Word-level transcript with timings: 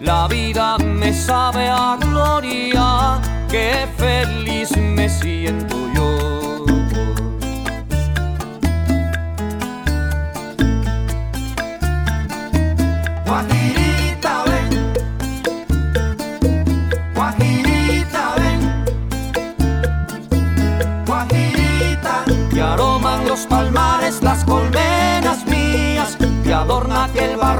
La 0.00 0.28
vida 0.28 0.78
me 0.78 1.12
sabe 1.12 1.68
a 1.68 1.96
gloria, 1.98 3.20
que 3.48 3.86
feliz 3.96 4.76
me 4.76 5.08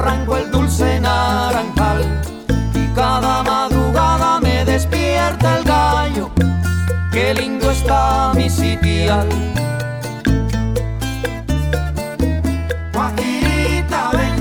barranco 0.02 0.37
el 0.37 0.50
dulce 0.50 1.00
naranjal. 1.00 2.20
Y 2.75 2.87
cada 2.94 3.43
madrugada 3.43 4.40
me 4.40 4.64
despierta 4.64 5.58
el 5.58 5.64
gallo, 5.64 6.31
qué 7.12 7.34
lindo 7.34 7.70
está 7.70 8.32
mi 8.34 8.50
sitial. 8.50 9.28
Guajirita, 12.93 14.10
ven. 14.16 14.38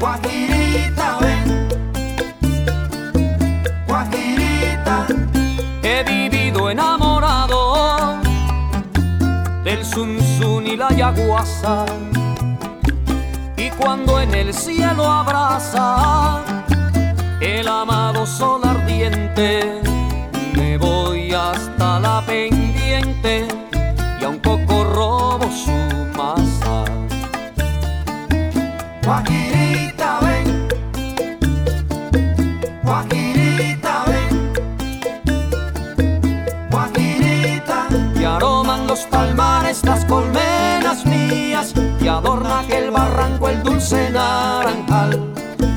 Guajirita, 0.00 1.18
ven. 1.20 1.68
Guajirita. 3.86 5.06
He 5.82 6.02
vivido 6.04 6.70
enamorado 6.70 8.18
del 9.64 9.84
zunzun 9.84 10.66
y 10.66 10.76
la 10.76 10.90
yaguasa. 10.90 11.86
El 14.42 14.52
cielo 14.52 15.04
abraza 15.08 16.40
el 17.40 17.68
amado 17.68 18.26
sol 18.26 18.60
ardiente, 18.64 19.80
me 20.56 20.76
voy 20.76 21.32
hasta 21.32 22.00
la 22.00 22.24
pendiente 22.26 23.46
dulce 43.82 44.10
naranjal. 44.10 45.20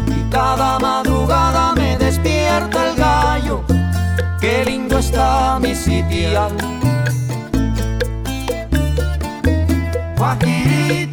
Y 0.08 0.30
cada 0.30 0.78
madrugada 0.80 1.74
me 1.74 1.98
despierta 1.98 2.90
el 2.90 2.96
gallo, 2.96 3.64
qué 4.40 4.64
lindo 4.66 5.00
está 5.00 5.60
mi 5.60 5.74
sitial. 5.74 6.52
Guajirita, 10.18 11.05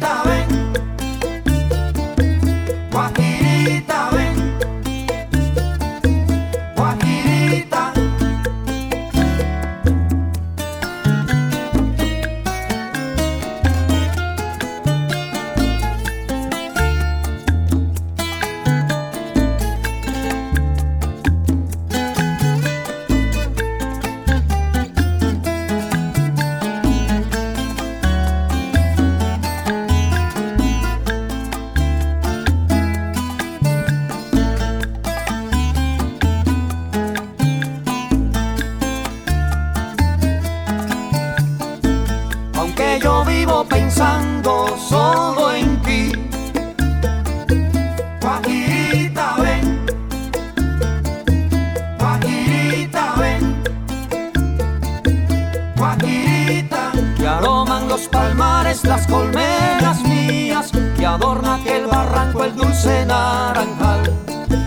Que 55.99 57.27
aroman 57.27 57.87
los 57.87 58.07
palmares, 58.07 58.83
las 58.83 59.07
colmenas 59.07 60.01
mías, 60.03 60.71
que 60.97 61.05
adorna 61.05 61.55
aquel 61.55 61.87
barranco 61.87 62.43
el 62.43 62.55
dulce 62.55 63.05
naranjal. 63.05 64.11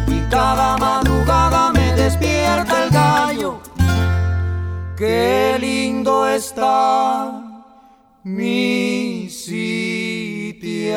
Y 0.07 0.21
cada 0.31 0.77
madrugada 0.79 1.73
me 1.73 1.93
despierta 1.93 2.85
el 2.85 2.91
gallo. 2.91 3.61
Qué 4.97 5.57
lindo 5.61 6.27
está 6.27 7.43
mi 8.23 9.29
sitial. 9.31 10.97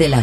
de 0.00 0.08
la 0.08 0.22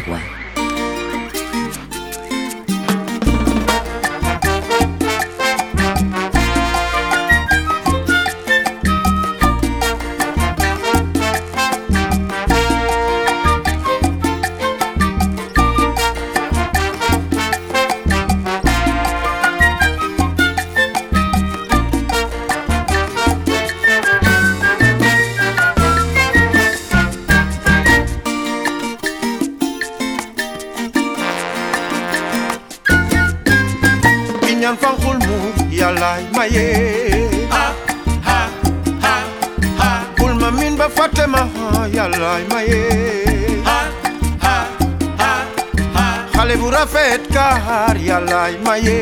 maye 48.66 48.98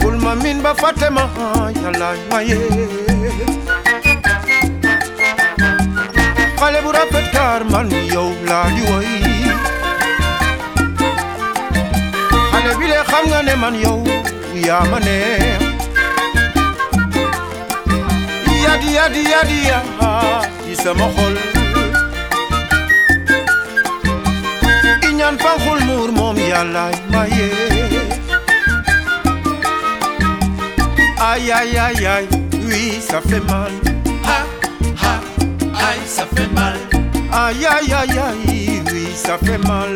kulma 0.00 0.32
min 0.42 0.58
bafatema 0.64 1.24
yalai 1.82 2.18
maye 2.30 2.58
xale 6.60 6.78
bu 6.84 6.90
rafet 6.98 7.26
kaar 7.34 7.62
man 7.72 7.88
yow 8.14 8.28
laa 8.50 8.66
di 8.76 8.82
woy 8.90 9.08
xale 12.50 12.70
bi 12.78 12.86
le 12.92 12.98
xam 13.10 13.24
nga 13.30 13.40
ne 13.48 13.54
man 13.62 13.74
yow 13.84 13.98
yaa 14.66 14.84
mane. 14.90 15.16
neex 15.16 15.62
yadi 18.64 18.88
yadi 18.98 19.22
yadi 19.32 19.58
ya 19.68 19.78
ci 20.82 20.90
mo. 20.98 21.17
aïe 31.88 32.06
aïe, 32.06 32.28
oui 32.66 33.00
ça 33.00 33.20
fait 33.20 33.40
mal. 33.40 33.72
Ha 34.24 34.44
ha, 35.02 35.20
aïe 35.88 36.06
ça 36.06 36.26
fait 36.34 36.52
mal. 36.52 36.76
Aïe 37.32 37.66
aïe 37.66 37.92
aïe 37.92 38.18
aïe, 38.18 38.82
oui 38.92 39.06
ça 39.14 39.38
fait 39.38 39.58
mal. 39.58 39.87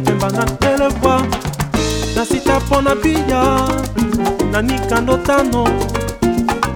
pembanga 0.00 0.44
televoi 0.44 1.22
nasita 2.16 2.60
mpo 2.60 2.80
na 2.82 2.94
biya 2.94 3.68
na 4.52 4.62
nikando 4.62 5.16
tano 5.16 5.68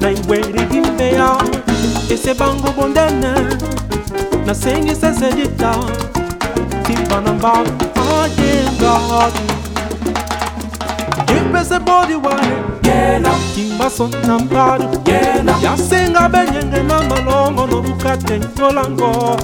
na 0.01 0.11
ingwerigi 0.11 0.81
mpeya 0.81 1.37
esebango 2.11 2.73
bondene. 2.73 3.33
Nasengisa 4.47 5.14
sedita 5.14 5.75
tipa 6.87 7.21
na 7.21 7.33
mba 7.33 7.53
ayenga. 7.53 8.95
Ipese 11.37 11.79
bodi 11.79 12.14
wae 12.14 13.21
kimbaso 13.55 14.09
na 14.27 14.38
mbaru 14.38 14.85
yasenga 15.62 16.29
benyenge 16.29 16.83
na 16.83 17.03
malongo 17.03 17.66
nobuka 17.66 18.16
te 18.16 18.38
nkolango 18.38 19.37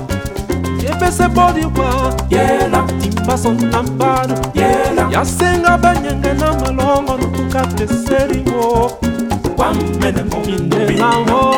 yepesa 0.85 1.29
bodikwa 1.29 2.15
yela. 2.31 2.83
Timbasontambano 3.01 4.35
yela. 4.55 5.09
Yasenga 5.11 5.79
banyenge 5.79 6.33
na 6.33 6.53
malongo 6.53 7.17
notuka 7.17 7.67
teseringo 7.67 8.93
kwamenemoindenao 9.57 11.55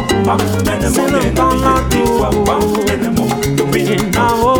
silentangato 0.94 1.98
inao 3.76 4.58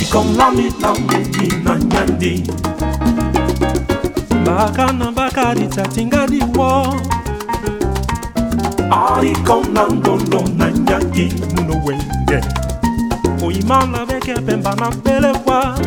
ikomlamitambekinanyandi 0.00 2.44
bakana 4.46 5.12
bakalita 5.12 5.82
tingadikwo 5.82 6.96
arikomnandolo 8.90 10.42
nanyaki 10.56 11.32
munowel 11.56 12.01
ndimana 13.62 14.04
veke 14.04 14.34
pemba 14.34 14.74
na 14.74 14.90
mpelewa 14.90 15.78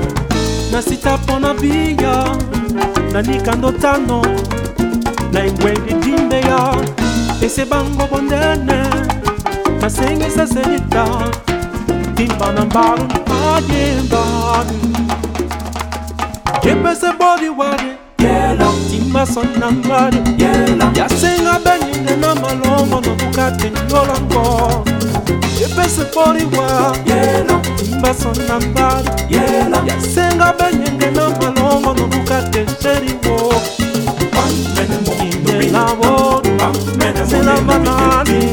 na 0.72 0.82
sita 0.82 1.18
mpo 1.18 1.40
na 1.40 1.54
biya 1.54 2.38
na 3.14 3.22
nikando 3.22 3.72
tano 3.72 4.22
na 5.32 5.46
engwendi 5.46 5.94
dimbe 5.94 6.40
ya. 6.42 6.76
Ese 7.42 7.66
bango 7.66 8.08
bondene 8.08 8.88
nasengisa 9.82 10.48
senita 10.48 11.06
dimba 12.16 12.52
na 12.52 12.66
mbalu 12.66 13.08
ayembani 13.56 14.96
yepese 16.64 17.08
bodi 17.20 17.50
wade 17.50 17.98
timasonangade 18.90 20.18
yasenga 20.96 21.60
benine 21.60 22.16
na 22.22 22.36
malongo 22.36 23.02
na 23.02 23.16
bukate 23.16 23.72
ngolongo 23.72 24.86
Kepese 25.66 26.06
body 26.14 26.46
wa 26.58 26.96
Yela 27.06 27.60
Timba 27.78 28.14
son 28.14 28.38
na 28.48 28.60
mbaru 28.60 29.10
Yela 29.30 29.82
Yasenga 29.88 30.54
benyenge 30.60 31.12
na 31.12 31.30
malongo 31.30 31.94
No 31.94 32.08
bukate 32.08 32.66
seriwo 32.82 33.54
Inelawo 35.24 36.42
Sela 37.30 37.62
manani 37.62 38.46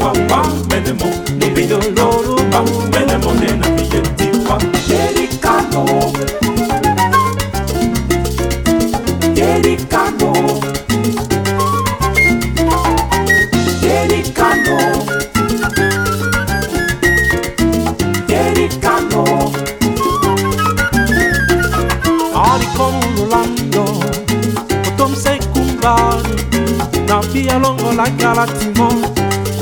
via 28.11 28.35
longo 28.35 28.47
la 28.47 28.47
galatimo 28.55 28.89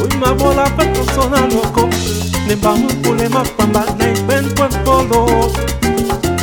Ui 0.01 0.17
ma 0.19 0.33
bola 0.35 0.71
peto 0.77 1.05
sona 1.13 1.47
loco 1.47 1.89
Nemba 2.47 2.75
mupule 2.75 3.29
mapamba 3.29 3.85
na 3.99 4.09
iben 4.09 4.55
polo 4.85 5.51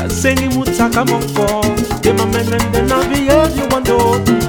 Sengi 0.09 0.47
mutaka 0.49 1.05
monko 1.05 1.61
De 2.01 2.13
mamenende 2.13 2.81
na 2.81 3.03
di 3.03 3.27
wando 3.71 4.19
titi 4.25 4.47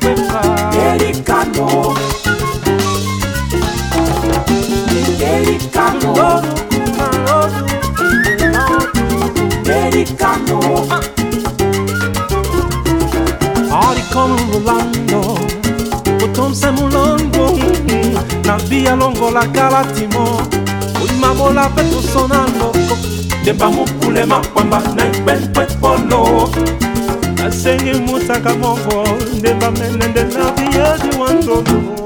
kwenda 0.00 0.40
Delicado 5.18 6.55
lolando 14.56 15.38
otomse 16.24 16.70
molongo 16.70 17.58
na 18.44 18.56
bia 18.68 18.96
longola 18.96 19.46
kala 19.52 19.84
timo 19.84 20.40
oyima 21.02 21.34
bola 21.34 21.68
mpe 21.68 21.82
toso 21.82 22.28
na 22.28 22.46
ndoko 22.48 22.96
ndemba 23.42 23.70
mokulema 23.70 24.40
pamba 24.54 24.82
na 24.96 25.06
ekpekpe 25.06 25.66
polo. 25.80 26.50
Asengi 27.46 27.92
mosaka 28.00 28.54
moko 28.54 29.06
ndemba 29.38 29.70
melende 29.70 30.24
na 30.24 30.50
bia 30.52 30.98
diwandolo 30.98 32.05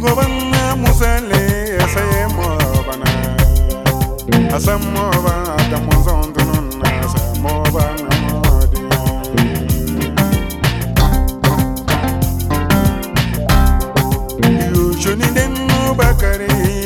Mogoban 0.00 0.50
na 0.50 0.76
musale 0.76 1.74
ya 1.78 1.88
saye 1.88 2.26
mobana 2.26 3.10
Asam 4.56 4.80
moba 4.94 5.34
ta 5.70 5.78
mozon 5.86 6.30
dunun 6.34 6.66
na 6.78 7.08
sa 7.10 7.22
moba 7.42 7.82
na 7.98 8.10
modi 8.22 8.78
Yo 14.70 14.94
joni 15.02 15.26
den 15.34 15.52
no 15.66 15.94
bakari. 15.98 16.77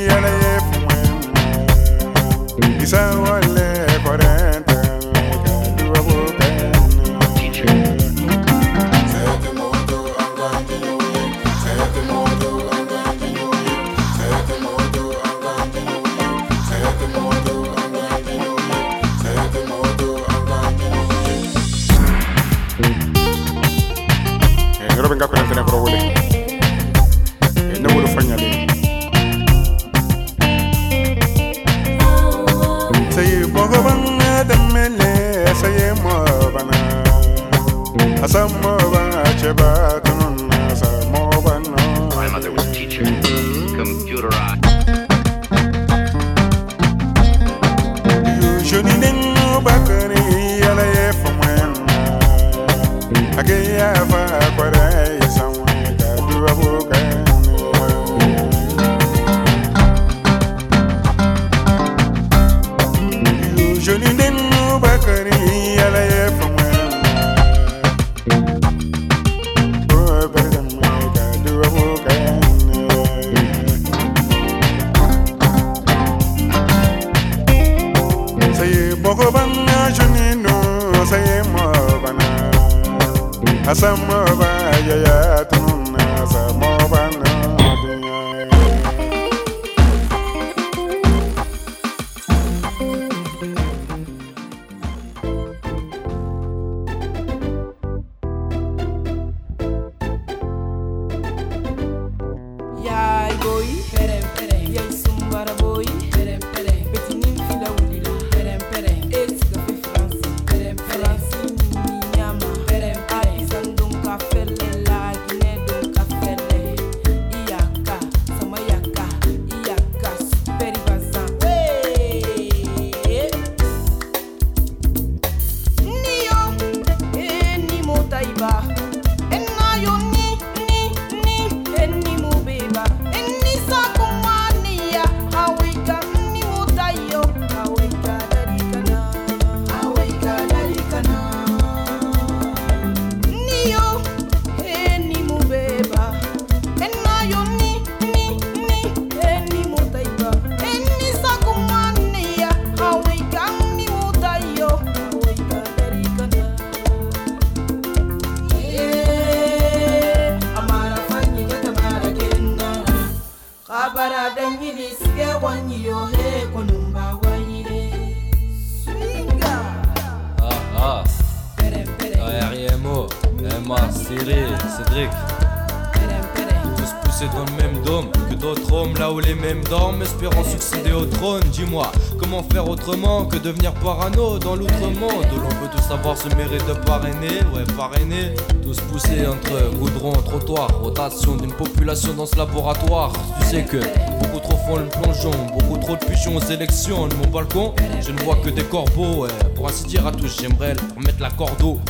que 183.33 183.39
devenir 183.39 183.73
parano 183.75 184.39
dans 184.39 184.57
l'outre-monde 184.57 185.27
L'on 185.37 185.49
peut 185.49 185.71
tous 185.75 185.93
avoir 185.93 186.17
ce 186.17 186.29
mérite 186.37 186.67
de 186.69 186.75
parrainer, 186.75 187.41
ouais 187.55 187.65
parrainer. 187.77 188.35
Tous 188.63 188.79
poussés 188.83 189.27
entre 189.27 189.75
goudron, 189.79 190.13
trottoir, 190.13 190.69
rotation 190.83 191.37
d'une 191.37 191.53
population 191.53 192.13
dans 192.15 192.27
ce 192.27 192.37
laboratoire. 192.37 193.13
Tu 193.41 193.47
sais 193.47 193.65
que 193.65 193.79
beaucoup 194.21 194.41
trop 194.41 194.57
font 194.67 194.77
le 194.77 194.89
plongeon, 194.89 195.33
beaucoup 195.55 195.79
trop 195.79 195.97
de 195.97 196.05
puchons 196.05 196.37
aux 196.37 196.51
élections. 196.51 197.09
De 197.09 197.15
mon 197.17 197.27
balcon, 197.27 197.75
je 198.01 198.13
ne 198.13 198.21
vois 198.21 198.37
que 198.37 198.51
des 198.51 198.65
corbeaux, 198.65 199.27
Pour 199.55 199.69
ainsi 199.69 199.85
dire 199.85 200.07
à 200.07 200.13
tous, 200.13 200.41
j'aimerais 200.41 200.75
leur 200.75 201.05
mettre 201.05 201.21
la 201.21 201.31
corde 201.31 201.63
au 201.63 201.81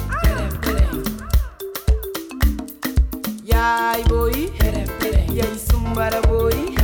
boy, 4.08 4.50
yay 5.28 5.44
boy. 6.28 6.81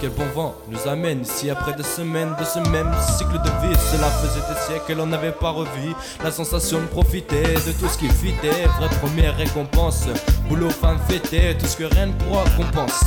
Quel 0.00 0.10
bon 0.10 0.26
vent 0.34 0.54
nous 0.68 0.88
amène 0.88 1.22
ici 1.22 1.48
après 1.50 1.74
des 1.74 1.82
semaines 1.82 2.34
de 2.38 2.44
ce 2.44 2.58
même 2.70 2.90
cycle 3.16 3.32
de 3.32 3.66
vie. 3.66 3.78
Cela 3.92 4.08
faisait 4.08 4.40
des 4.40 4.60
siècles, 4.60 5.00
on 5.00 5.06
n'avait 5.06 5.32
pas 5.32 5.50
revu 5.50 5.94
la 6.22 6.30
sensation 6.30 6.80
de 6.80 6.86
profiter 6.86 7.42
de 7.42 7.72
tout 7.72 7.88
ce 7.88 7.98
qui 7.98 8.08
fitait. 8.08 8.66
Vraie 8.78 8.88
première 9.00 9.36
récompense, 9.36 10.06
boulot, 10.48 10.70
fin 10.70 10.96
fêté, 11.08 11.56
tout 11.58 11.66
ce 11.66 11.76
que 11.76 11.84
rien 11.84 12.06
ne 12.06 12.12
pourra 12.12 12.44
compenser. 12.56 13.06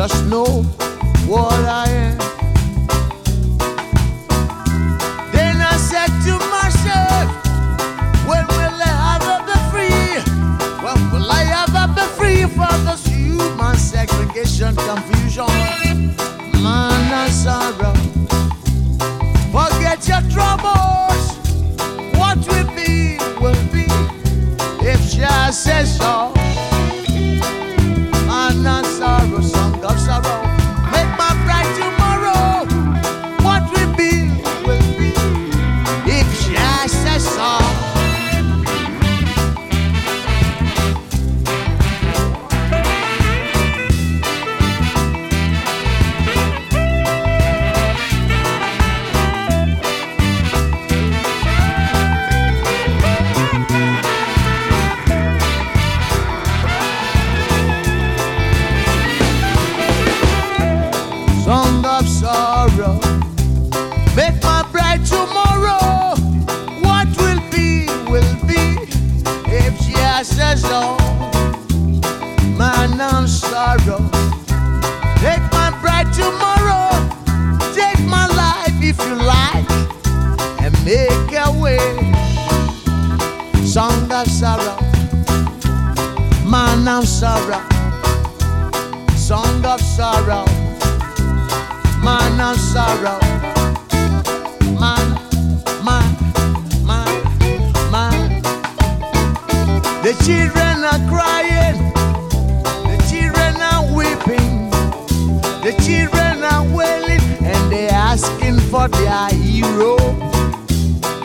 Just 0.00 0.24
know 0.30 0.39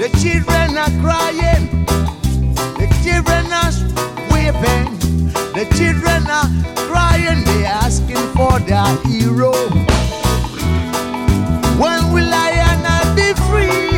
The 0.05 0.11
children 0.19 0.77
are 0.77 0.93
crying, 1.01 1.65
the 2.77 2.87
children 3.03 3.45
are 3.51 3.73
weeping, 4.29 4.99
the 5.57 5.65
children 5.75 6.29
are 6.29 6.47
crying, 6.87 7.43
they're 7.43 7.65
asking 7.65 8.27
for 8.37 8.59
their 8.59 8.85
hero. 9.07 9.51
When 11.81 12.11
will 12.13 12.31
I 12.31 12.51
and 12.69 12.85
I 12.85 13.01
be 13.15 13.33
free? 13.49 13.97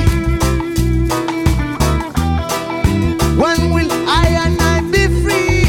When 3.35 3.71
will 3.73 3.91
I 3.91 4.27
and 4.45 4.61
I 4.61 4.79
be 4.89 5.07
free 5.21 5.65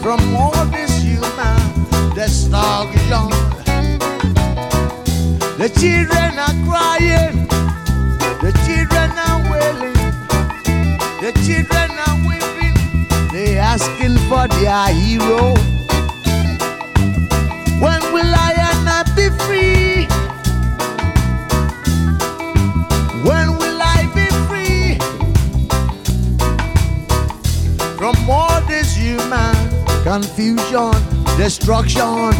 from 0.00 0.34
all 0.34 0.64
this 0.72 1.02
human 1.02 2.14
destruction? 2.14 3.28
The 5.58 5.68
children 5.78 6.38
are 6.38 6.56
crying, 6.66 7.43
children 11.46 11.90
are 12.06 12.16
weeping, 12.26 12.74
they 13.30 13.58
asking 13.58 14.16
for 14.28 14.48
their 14.48 14.88
hero. 14.94 15.52
When 17.84 18.02
will 18.14 18.32
I 18.48 18.52
and 18.70 18.88
I 18.88 19.02
be 19.14 19.28
free? 19.44 20.06
When 23.28 23.58
will 23.58 23.80
I 23.82 24.08
be 24.16 24.26
free 24.48 24.96
from 27.98 28.16
all 28.30 28.60
this 28.62 28.96
human 28.96 29.54
confusion, 30.02 30.92
destruction, 31.36 32.30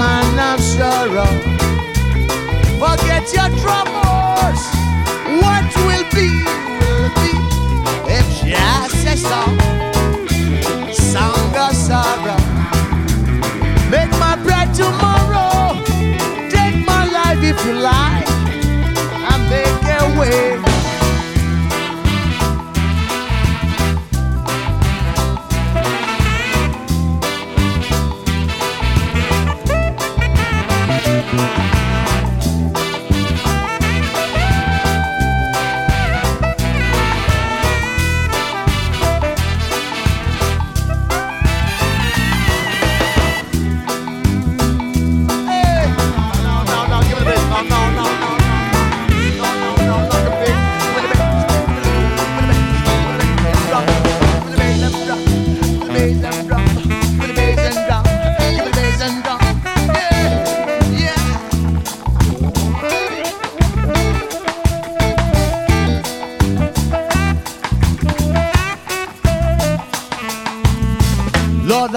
man 0.00 0.38
of 0.48 0.60
sorrow? 0.62 1.28
Forget 2.80 3.24
your 3.34 3.50
troubles. 3.60 4.60
What 5.42 5.76
will 5.86 6.04
be, 6.14 6.28
will 6.28 6.64
be. 6.64 6.69
Sorrow. 11.90 12.36
Make 13.90 14.10
my 14.20 14.38
bread 14.44 14.72
tomorrow. 14.72 15.74
Take 16.48 16.76
my 16.86 17.04
life 17.10 17.42
if 17.42 17.66
you 17.66 17.72
like. 17.72 18.28
And 19.30 19.50
make 19.50 19.82
a 19.98 20.20
way. 20.20 20.69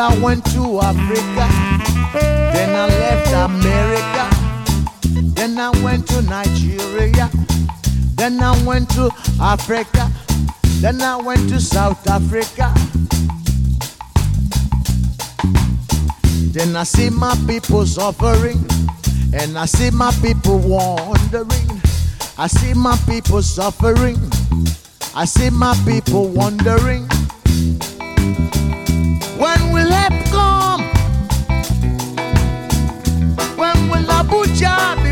I 0.04 0.20
went 0.20 0.44
to 0.52 0.82
Africa, 0.82 1.48
then 2.52 2.76
I 2.76 2.88
left 2.88 3.32
America, 3.32 4.26
then 5.34 5.58
I 5.58 5.70
went 5.82 6.06
to 6.10 6.22
Nigeria, 6.24 7.30
then 8.16 8.44
I 8.44 8.52
went 8.66 8.90
to 8.96 9.10
Africa, 9.40 10.12
then 10.82 11.02
I 11.02 11.16
went 11.16 11.48
to 11.52 11.62
South 11.62 12.06
Africa. 12.10 12.74
Then 16.52 16.76
I 16.76 16.84
see 16.84 17.10
my 17.10 17.34
people 17.48 17.86
suffering, 17.86 18.60
and 19.34 19.58
I 19.58 19.66
see 19.66 19.90
my 19.90 20.12
people 20.22 20.58
wandering. 20.58 21.82
I 22.38 22.48
see 22.48 22.74
my 22.74 22.98
people 23.08 23.42
suffering, 23.42 24.20
I 25.16 25.24
see 25.24 25.50
my 25.50 25.74
people 25.86 26.28
wandering. 26.28 27.08
When 33.58 33.90
will 33.90 34.12
I 34.12 34.24
butcher? 34.24 35.03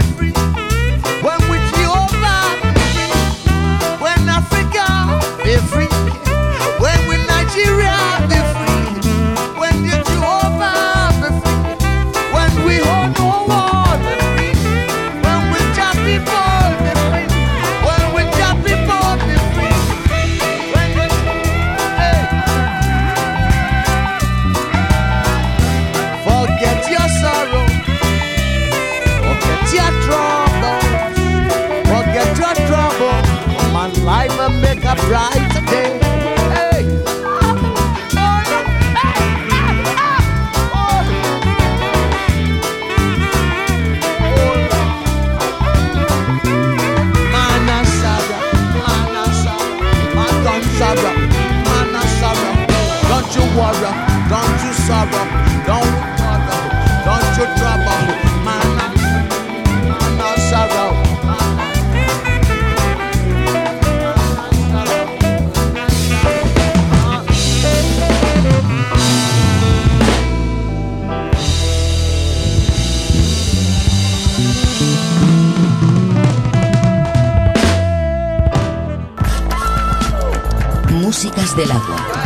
don't 53.54 54.64
you 54.64 54.74
sorrow, 54.74 55.26
don't 55.68 55.96
don't 57.06 57.38
you 57.38 57.46
trouble, 57.58 58.02
man. 58.46 58.82
Músicas 80.92 81.56
del 81.58 81.72
agua. 81.72 82.21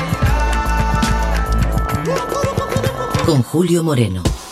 Julio 3.55 3.81
Moreno. 3.83 4.44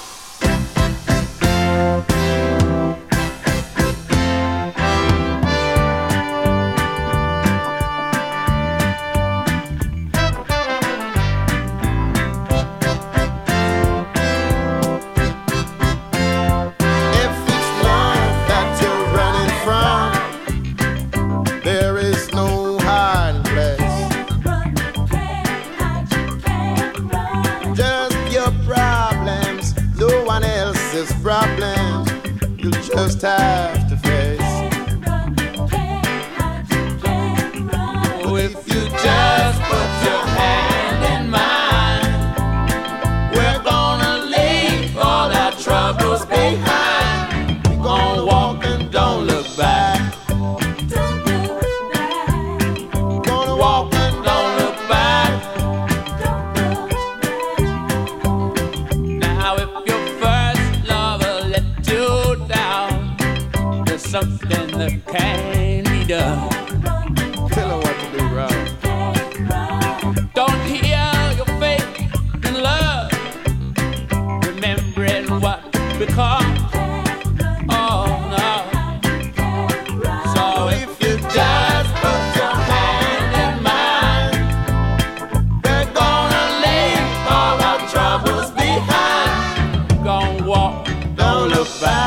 look 91.47 91.67
back. 91.81 92.02